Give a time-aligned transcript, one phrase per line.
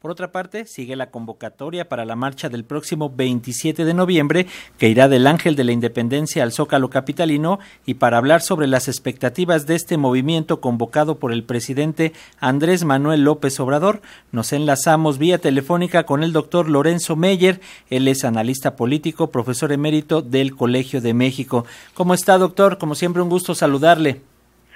[0.00, 4.46] Por otra parte, sigue la convocatoria para la marcha del próximo 27 de noviembre,
[4.78, 8.88] que irá del Ángel de la Independencia al Zócalo Capitalino, y para hablar sobre las
[8.88, 14.00] expectativas de este movimiento convocado por el presidente Andrés Manuel López Obrador,
[14.32, 17.60] nos enlazamos vía telefónica con el doctor Lorenzo Meyer.
[17.90, 21.66] Él es analista político, profesor emérito del Colegio de México.
[21.92, 22.78] ¿Cómo está, doctor?
[22.78, 24.22] Como siempre, un gusto saludarle.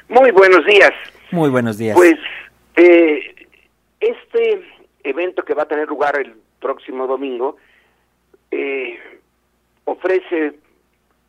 [0.07, 0.93] Muy buenos días.
[1.31, 1.97] Muy buenos días.
[1.97, 2.17] Pues
[2.77, 3.21] eh,
[4.01, 4.74] este
[5.05, 7.57] evento que va a tener lugar el próximo domingo
[8.51, 8.99] eh,
[9.85, 10.55] ofrece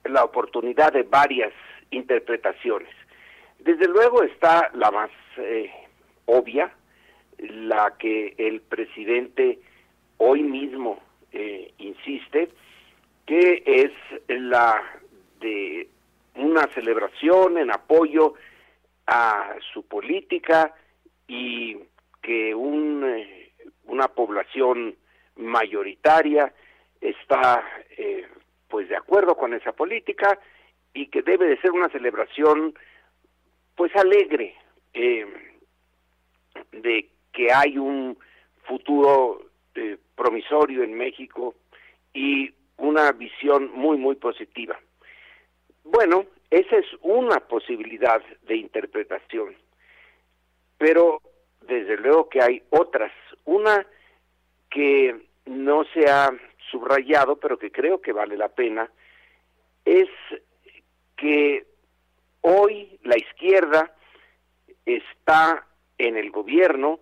[0.05, 1.53] la oportunidad de varias
[1.91, 2.89] interpretaciones.
[3.59, 5.71] Desde luego está la más eh,
[6.25, 6.71] obvia,
[7.37, 9.59] la que el presidente
[10.17, 10.99] hoy mismo
[11.31, 12.49] eh, insiste,
[13.25, 13.91] que es
[14.29, 14.81] la
[15.41, 15.89] de
[16.35, 18.35] una celebración en apoyo
[19.07, 20.73] a su política
[21.27, 21.77] y
[22.21, 23.03] que un
[23.85, 24.95] una población
[25.35, 26.53] mayoritaria
[27.01, 27.63] está
[27.97, 28.27] eh,
[28.67, 30.39] pues de acuerdo con esa política
[30.93, 32.73] y que debe de ser una celebración
[33.75, 34.55] pues alegre
[34.93, 35.25] eh,
[36.71, 38.17] de que hay un
[38.63, 41.55] futuro eh, promisorio en México
[42.13, 44.79] y una visión muy muy positiva.
[45.83, 49.55] Bueno, esa es una posibilidad de interpretación,
[50.77, 51.21] pero
[51.67, 53.11] desde luego que hay otras.
[53.45, 53.85] Una
[54.69, 56.31] que no se ha
[56.71, 58.89] subrayado, pero que creo que vale la pena,
[59.83, 60.09] es
[61.15, 61.65] que
[62.41, 63.93] hoy la izquierda
[64.85, 65.65] está
[65.97, 66.99] en el gobierno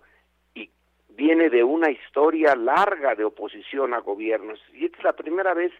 [0.54, 0.70] y
[1.08, 4.60] viene de una historia larga de oposición a gobiernos.
[4.72, 5.72] Y esta es la primera vez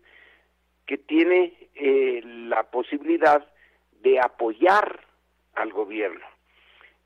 [0.86, 3.46] que tiene eh, la posibilidad
[4.02, 5.00] de apoyar
[5.54, 6.33] al gobierno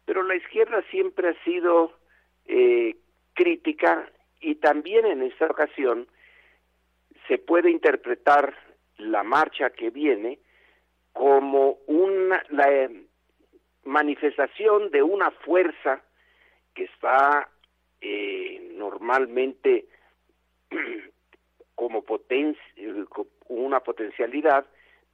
[0.08, 1.92] pero la izquierda siempre ha sido
[2.46, 2.96] eh,
[3.34, 6.08] crítica y también en esta ocasión
[7.26, 8.56] se puede interpretar
[8.96, 10.38] la marcha que viene
[11.12, 13.04] como una la eh,
[13.84, 16.02] manifestación de una fuerza
[16.74, 17.50] que está
[18.00, 19.88] eh, normalmente
[21.74, 22.62] como potencia,
[23.48, 24.64] una potencialidad,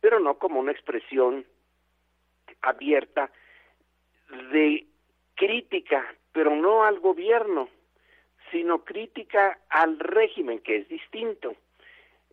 [0.00, 1.44] pero no como una expresión
[2.62, 3.32] abierta
[4.52, 4.86] de
[5.34, 7.68] crítica, pero no al gobierno,
[8.50, 11.54] sino crítica al régimen, que es distinto.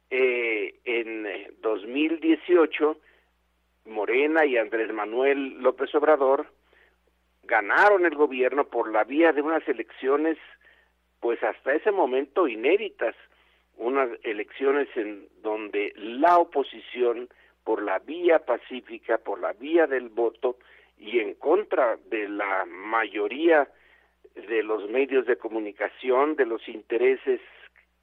[0.10, 1.28] Eh, en
[1.62, 2.98] 2018,
[3.86, 6.48] Morena y Andrés Manuel López Obrador
[7.44, 10.38] ganaron el gobierno por la vía de unas elecciones,
[11.20, 13.16] pues hasta ese momento inéditas,
[13.78, 17.30] unas elecciones en donde la oposición,
[17.64, 20.58] por la vía pacífica, por la vía del voto,
[21.02, 23.68] y en contra de la mayoría
[24.36, 27.42] de los medios de comunicación, de los intereses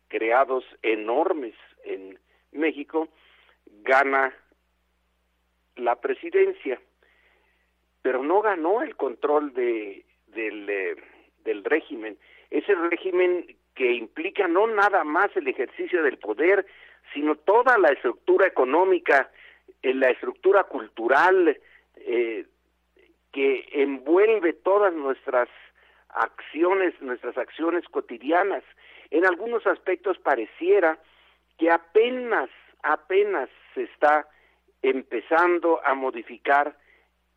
[0.09, 1.55] creados enormes
[1.85, 2.19] en
[2.51, 3.09] México,
[3.85, 4.35] gana
[5.77, 6.81] la presidencia,
[8.03, 10.97] pero no ganó el control de, del, eh,
[11.45, 12.19] del régimen.
[12.51, 16.67] Ese régimen que implica no nada más el ejercicio del poder,
[17.15, 19.31] sino toda la estructura económica,
[19.83, 21.61] eh, la estructura cultural,
[21.95, 22.45] eh,
[23.33, 25.49] que envuelve todas nuestras
[26.09, 28.65] acciones, nuestras acciones cotidianas.
[29.11, 30.99] En algunos aspectos pareciera
[31.59, 32.51] que apenas,
[32.83, 34.29] apenas se está
[34.83, 36.77] empezando a modificar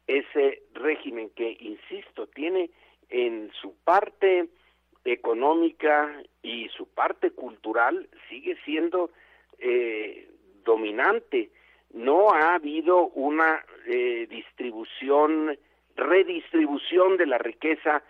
[0.08, 2.70] ese régimen que, insisto, tiene
[3.10, 4.50] en su parte
[5.04, 9.12] económica y su parte cultural sigue siendo
[9.60, 10.30] eh,
[10.64, 11.50] dominante.
[11.94, 15.58] No ha habido una eh, distribución
[16.02, 18.04] redistribución de la riqueza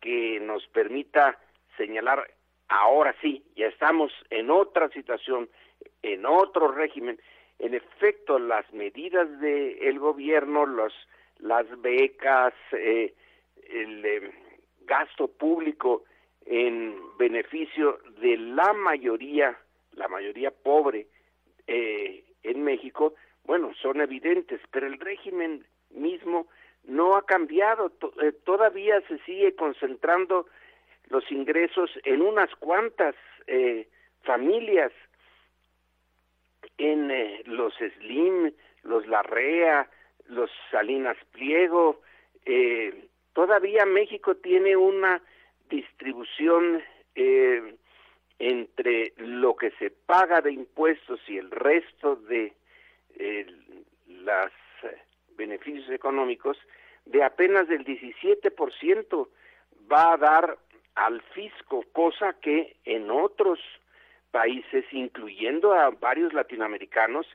[0.00, 1.38] que nos permita
[1.76, 2.28] señalar
[2.68, 5.48] ahora sí, ya estamos en otra situación,
[6.02, 7.20] en otro régimen.
[7.58, 10.92] En efecto, las medidas del gobierno, los,
[11.38, 13.14] las becas, eh,
[13.68, 14.30] el eh,
[14.82, 16.04] gasto público
[16.46, 19.58] en beneficio de la mayoría,
[19.92, 21.08] la mayoría pobre
[21.66, 23.14] eh, en México,
[23.44, 26.46] bueno, son evidentes, pero el régimen mismo
[26.88, 27.92] no ha cambiado,
[28.22, 30.46] eh, todavía se sigue concentrando
[31.10, 33.14] los ingresos en unas cuantas
[33.46, 33.86] eh,
[34.22, 34.90] familias,
[36.78, 38.52] en eh, los Slim,
[38.82, 39.88] los Larrea,
[40.28, 42.00] los Salinas Pliego,
[43.34, 45.22] todavía México tiene una
[45.68, 46.82] distribución
[48.38, 52.54] entre lo que se paga de impuestos y el resto de
[54.06, 54.52] los
[55.38, 56.58] beneficios económicos
[57.06, 59.28] de apenas del 17%
[59.90, 60.58] va a dar
[60.94, 63.58] al fisco, cosa que en otros
[64.30, 67.26] países, incluyendo a varios latinoamericanos,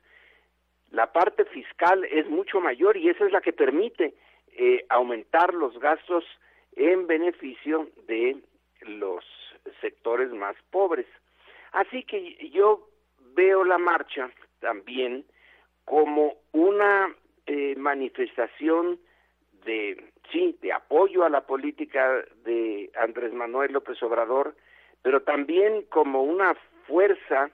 [0.92, 4.14] la parte fiscal es mucho mayor y esa es la que permite
[4.52, 6.24] eh, aumentar los gastos
[6.76, 8.38] en beneficio de
[8.82, 9.26] los
[9.82, 11.08] sectores más pobres.
[11.72, 12.88] Así que yo
[13.34, 14.30] veo la marcha
[14.60, 15.26] también
[15.86, 17.16] como una
[17.48, 19.00] eh, manifestación
[19.66, 24.56] de sí, de apoyo a la política de Andrés Manuel López Obrador,
[25.02, 26.56] pero también como una
[26.88, 27.52] fuerza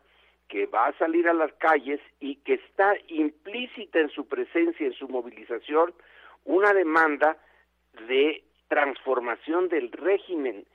[0.47, 4.93] que va a salir a las calles y que está implícita en su presencia, en
[4.93, 5.93] su movilización,
[6.45, 7.37] una demanda
[8.07, 10.65] de transformación del régimen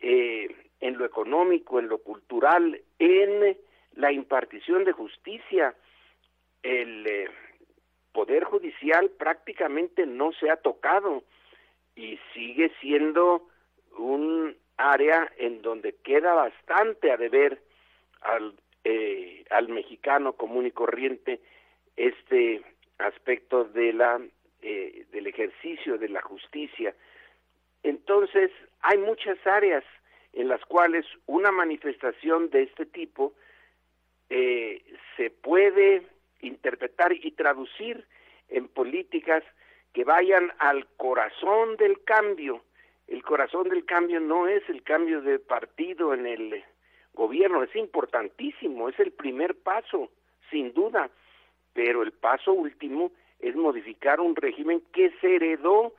[0.00, 3.56] eh, en lo económico, en lo cultural, en
[3.94, 5.74] la impartición de justicia.
[6.62, 7.28] El eh,
[8.14, 11.24] Poder Judicial prácticamente no se ha tocado
[11.96, 13.48] y sigue siendo
[13.98, 17.60] un área en donde queda bastante a deber
[18.20, 21.40] al, eh, al mexicano común y corriente
[21.96, 22.62] este
[22.98, 24.20] aspecto de la
[24.62, 26.94] eh, del ejercicio de la justicia.
[27.82, 28.52] Entonces,
[28.82, 29.84] hay muchas áreas
[30.32, 33.34] en las cuales una manifestación de este tipo
[34.30, 34.82] eh,
[35.16, 36.13] se puede
[36.46, 38.04] interpretar y traducir
[38.48, 39.42] en políticas
[39.92, 42.62] que vayan al corazón del cambio.
[43.06, 46.64] El corazón del cambio no es el cambio de partido en el
[47.12, 50.10] gobierno, es importantísimo, es el primer paso,
[50.50, 51.10] sin duda,
[51.72, 55.94] pero el paso último es modificar un régimen que se heredó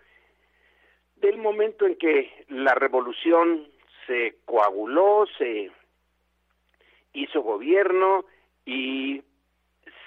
[1.17, 3.67] del momento en que la revolución
[4.07, 5.71] se coaguló, se
[7.13, 8.25] hizo gobierno
[8.65, 9.23] y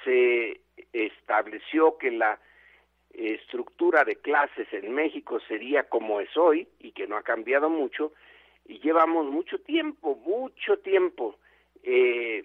[0.05, 0.61] se
[0.93, 2.41] estableció que la
[3.11, 8.13] estructura de clases en México sería como es hoy y que no ha cambiado mucho
[8.65, 11.37] y llevamos mucho tiempo, mucho tiempo
[11.83, 12.43] eh,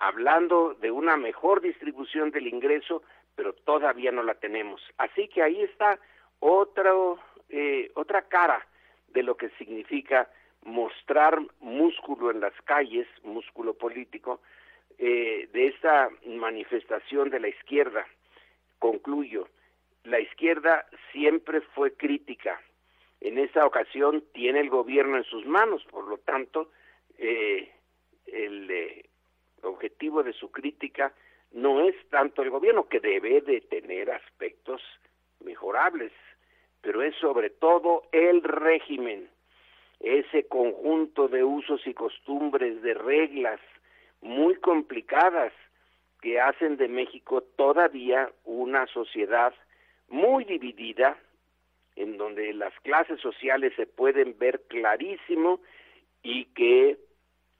[0.00, 3.02] hablando de una mejor distribución del ingreso,
[3.36, 4.82] pero todavía no la tenemos.
[4.98, 5.98] Así que ahí está
[6.40, 8.66] otro, eh, otra cara
[9.08, 10.28] de lo que significa
[10.64, 14.40] mostrar músculo en las calles, músculo político,
[14.98, 18.06] eh, de esta manifestación de la izquierda.
[18.78, 19.48] Concluyo,
[20.04, 22.60] la izquierda siempre fue crítica.
[23.20, 26.70] En esa ocasión tiene el gobierno en sus manos, por lo tanto,
[27.18, 27.70] eh,
[28.26, 29.04] el eh,
[29.62, 31.12] objetivo de su crítica
[31.52, 34.82] no es tanto el gobierno, que debe de tener aspectos
[35.40, 36.12] mejorables,
[36.80, 39.28] pero es sobre todo el régimen,
[40.00, 43.60] ese conjunto de usos y costumbres, de reglas
[44.22, 45.52] muy complicadas
[46.20, 49.52] que hacen de México todavía una sociedad
[50.08, 51.18] muy dividida,
[51.96, 55.60] en donde las clases sociales se pueden ver clarísimo
[56.22, 56.96] y que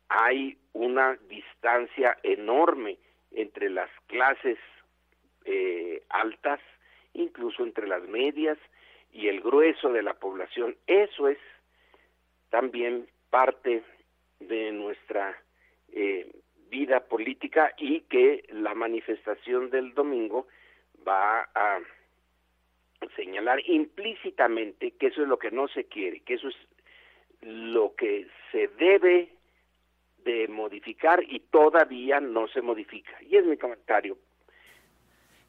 [0.09, 2.99] hay una distancia enorme
[3.33, 4.59] entre las clases
[5.45, 6.61] eh, altas,
[7.15, 8.59] incluso entre las medias
[9.13, 10.77] y el grueso de la población.
[10.87, 11.39] Eso es
[12.51, 13.83] también parte
[14.41, 15.37] de nuestra
[15.93, 16.31] eh,
[16.73, 20.49] vida política y que la manifestación del domingo
[21.07, 21.79] va a
[23.15, 26.57] señalar implícitamente que eso es lo que no se quiere, que eso es
[27.43, 29.35] lo que se debe
[30.25, 33.13] de modificar y todavía no se modifica.
[33.23, 34.17] Y es mi comentario.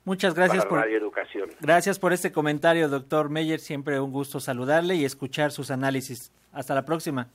[0.03, 1.49] Muchas gracias por Educación.
[1.61, 3.59] Gracias por este comentario, doctor Meyer.
[3.59, 6.33] Siempre un gusto saludarle y escuchar sus análisis.
[6.51, 7.29] Hasta la próxima.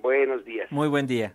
[0.00, 0.72] Buenos días.
[0.72, 1.34] Muy buen día.